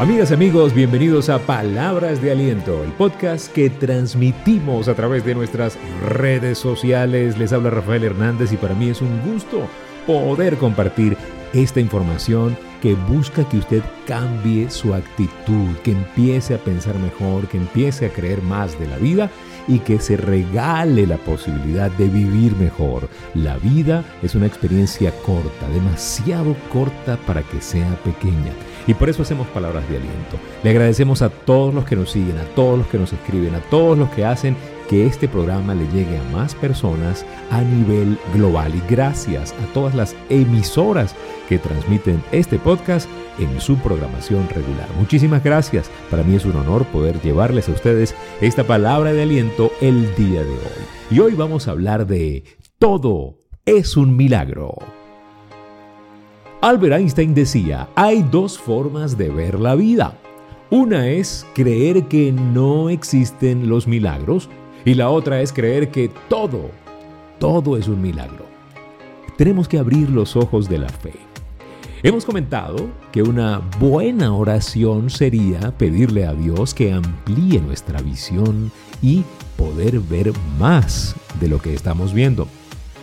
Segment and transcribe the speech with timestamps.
[0.00, 5.76] Amigas, amigos, bienvenidos a Palabras de Aliento, el podcast que transmitimos a través de nuestras
[6.02, 7.36] redes sociales.
[7.36, 9.68] Les habla Rafael Hernández y para mí es un gusto
[10.06, 11.18] poder compartir
[11.52, 17.58] esta información que busca que usted cambie su actitud, que empiece a pensar mejor, que
[17.58, 19.30] empiece a creer más de la vida
[19.68, 23.08] y que se regale la posibilidad de vivir mejor.
[23.34, 28.52] La vida es una experiencia corta, demasiado corta para que sea pequeña.
[28.86, 30.38] Y por eso hacemos palabras de aliento.
[30.62, 33.60] Le agradecemos a todos los que nos siguen, a todos los que nos escriben, a
[33.60, 34.56] todos los que hacen
[34.90, 38.74] que este programa le llegue a más personas a nivel global.
[38.74, 41.14] Y gracias a todas las emisoras
[41.48, 43.08] que transmiten este podcast
[43.38, 44.88] en su programación regular.
[44.98, 45.88] Muchísimas gracias.
[46.10, 50.42] Para mí es un honor poder llevarles a ustedes esta palabra de aliento el día
[50.42, 50.84] de hoy.
[51.12, 52.42] Y hoy vamos a hablar de
[52.80, 54.74] todo es un milagro.
[56.62, 60.18] Albert Einstein decía, hay dos formas de ver la vida.
[60.68, 64.50] Una es creer que no existen los milagros
[64.84, 66.70] y la otra es creer que todo,
[67.38, 68.46] todo es un milagro.
[69.36, 71.14] Tenemos que abrir los ojos de la fe.
[72.02, 79.22] Hemos comentado que una buena oración sería pedirle a Dios que amplíe nuestra visión y
[79.56, 82.48] poder ver más de lo que estamos viendo.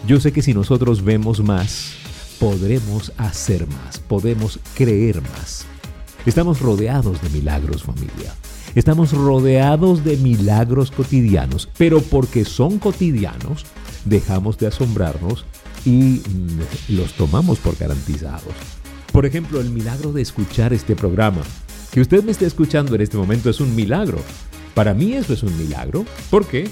[0.08, 1.94] Yo sé que si nosotros vemos más,
[2.39, 5.66] podremos hacer más, podemos creer más.
[6.25, 8.33] Estamos rodeados de milagros, familia.
[8.76, 13.66] Estamos rodeados de milagros cotidianos, pero porque son cotidianos,
[14.06, 15.46] dejamos de asombrarnos
[15.86, 18.54] y mm, los tomamos por garantizados.
[19.12, 21.42] Por ejemplo, el milagro de escuchar este programa.
[21.92, 24.20] Que usted me esté escuchando en este momento es un milagro.
[24.76, 26.06] Para mí eso es un milagro.
[26.30, 26.70] ¿Por qué?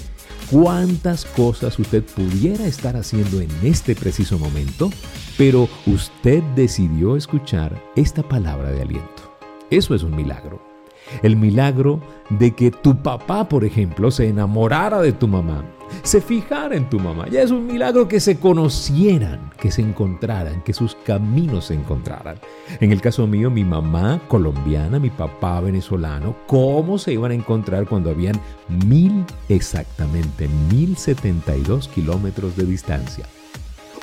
[0.50, 4.90] cuántas cosas usted pudiera estar haciendo en este preciso momento,
[5.36, 9.36] pero usted decidió escuchar esta palabra de aliento.
[9.70, 10.65] Eso es un milagro.
[11.22, 15.64] El milagro de que tu papá, por ejemplo, se enamorara de tu mamá
[16.02, 17.28] se fijara en tu mamá.
[17.28, 22.38] Ya es un milagro que se conocieran, que se encontraran, que sus caminos se encontraran.
[22.80, 27.86] En el caso mío, mi mamá colombiana, mi papá venezolano, ¿cómo se iban a encontrar
[27.86, 28.40] cuando habían
[28.86, 33.26] mil, exactamente mil setenta y dos kilómetros de distancia?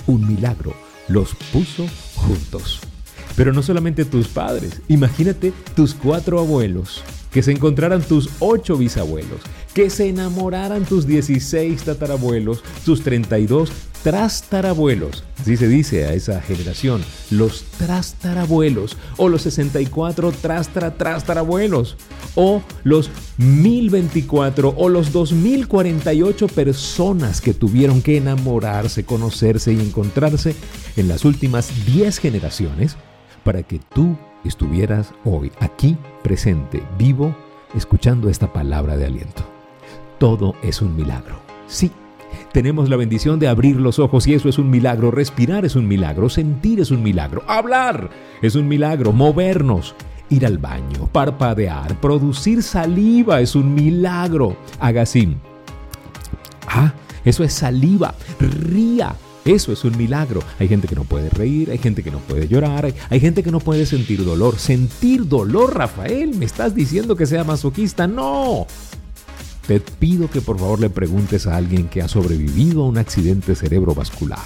[0.07, 0.73] Un milagro
[1.07, 2.92] los puso juntos.
[3.35, 9.41] Pero no solamente tus padres, imagínate tus cuatro abuelos, que se encontraran tus ocho bisabuelos,
[9.73, 13.71] que se enamoraran tus 16 tatarabuelos, tus 32
[14.03, 17.01] trastarabuelos, así se dice a esa generación,
[17.31, 21.95] los trastarabuelos, o los 64 trastra trastarabuelos,
[22.35, 30.55] o los 1024 o los 2048 personas que tuvieron que enamorarse, conocerse y encontrarse
[30.97, 32.97] en las últimas 10 generaciones
[33.43, 37.35] para que tú estuvieras hoy aquí presente, vivo,
[37.75, 39.43] escuchando esta palabra de aliento.
[40.19, 41.35] Todo es un milagro.
[41.67, 41.91] Sí,
[42.51, 45.11] tenemos la bendición de abrir los ojos y eso es un milagro.
[45.11, 48.09] Respirar es un milagro, sentir es un milagro, hablar
[48.41, 49.95] es un milagro, movernos,
[50.29, 54.55] ir al baño, parpadear, producir saliva es un milagro.
[54.79, 55.35] Haga así.
[56.67, 56.93] Ah,
[57.25, 58.13] eso es saliva.
[58.39, 59.15] Ría.
[59.45, 60.41] Eso es un milagro.
[60.59, 63.51] Hay gente que no puede reír, hay gente que no puede llorar, hay, gente que
[63.51, 64.57] no puede sentir dolor.
[64.57, 68.07] Sentir dolor, Rafael, ¿me estás diciendo que sea masoquista?
[68.07, 68.67] No.
[69.67, 73.55] Te pido que por favor le preguntes a alguien que ha sobrevivido a un accidente
[73.55, 74.39] cerebrovascular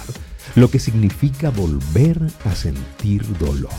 [0.54, 3.70] lo que significa volver a sentir dolor.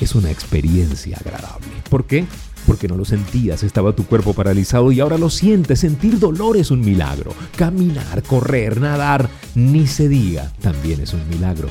[0.00, 1.68] Es una experiencia agradable.
[1.88, 2.26] ¿Por qué?
[2.66, 5.80] Porque no lo sentías, estaba tu cuerpo paralizado y ahora lo sientes.
[5.80, 7.32] Sentir dolor es un milagro.
[7.56, 11.68] Caminar, correr, nadar, ni se diga, también es un milagro.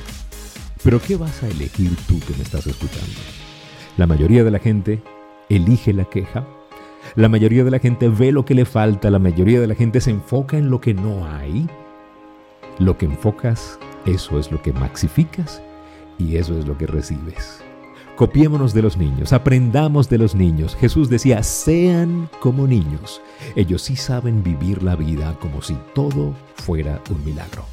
[0.84, 3.20] Pero ¿qué vas a elegir tú que me estás escuchando?
[3.98, 5.02] La mayoría de la gente
[5.50, 6.48] elige la queja.
[7.16, 9.10] La mayoría de la gente ve lo que le falta.
[9.10, 11.68] La mayoría de la gente se enfoca en lo que no hay.
[12.78, 15.62] Lo que enfocas, eso es lo que maxificas
[16.20, 17.65] y eso es lo que recibes.
[18.16, 20.78] Copiémonos de los niños, aprendamos de los niños.
[20.80, 23.22] Jesús decía, sean como niños.
[23.58, 27.66] Ellos sí saben vivir la vida como si todo fuera un milagro.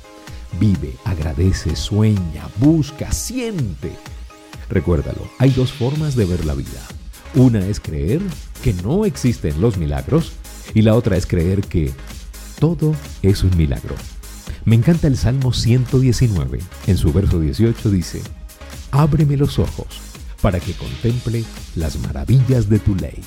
[0.58, 3.92] Vive, agradece, sueña, busca, siente.
[4.68, 6.88] Recuérdalo, hay dos formas de ver la vida.
[7.36, 8.20] Una es creer
[8.64, 10.32] que no existen los milagros
[10.74, 11.92] y la otra es creer que
[12.58, 13.94] todo es un milagro.
[14.64, 16.58] Me encanta el Salmo 119.
[16.88, 18.22] En su verso 18 dice,
[18.90, 20.11] Ábreme los ojos
[20.42, 21.44] para que contemple
[21.76, 23.22] las maravillas de tu ley.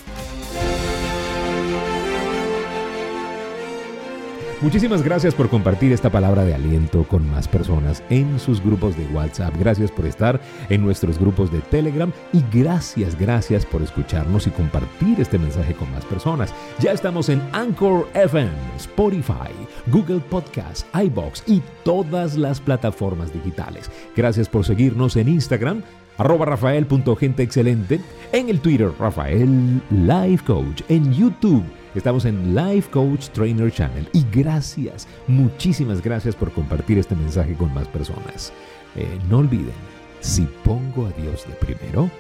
[4.62, 9.06] Muchísimas gracias por compartir esta palabra de aliento con más personas en sus grupos de
[9.08, 9.54] WhatsApp.
[9.60, 10.40] Gracias por estar
[10.70, 15.92] en nuestros grupos de Telegram y gracias, gracias por escucharnos y compartir este mensaje con
[15.92, 16.54] más personas.
[16.80, 19.52] Ya estamos en Anchor FM, Spotify,
[19.88, 23.92] Google Podcast, iBox y todas las plataformas digitales.
[24.16, 25.84] Gracias por seguirnos en Instagram
[26.18, 28.02] arroba rafael.genteexcelente,
[28.32, 31.64] en el Twitter Rafael Life Coach, en YouTube
[31.96, 37.74] Estamos en Life Coach Trainer Channel y gracias, muchísimas gracias por compartir este mensaje con
[37.74, 38.52] más personas.
[38.98, 39.72] Eh, no olviden,
[40.20, 42.12] si pongo a Dios de primero,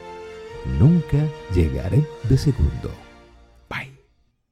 [0.79, 1.17] nunca
[1.53, 3.04] llegaré de segundo.